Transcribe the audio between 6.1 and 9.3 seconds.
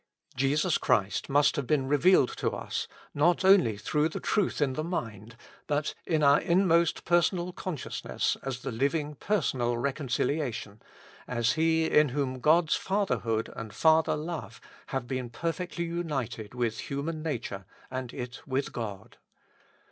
our inmost personal consciousness as the living